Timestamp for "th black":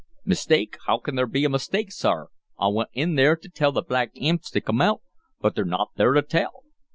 3.71-4.09